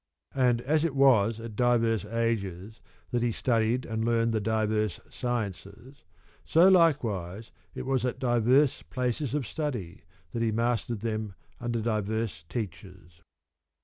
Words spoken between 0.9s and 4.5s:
was at divers ages that he studied and learned the